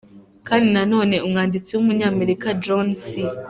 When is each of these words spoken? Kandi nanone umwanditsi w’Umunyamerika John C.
Kandi 0.47 0.67
nanone 0.75 1.15
umwanditsi 1.25 1.71
w’Umunyamerika 1.73 2.47
John 2.63 2.87
C. 3.03 3.03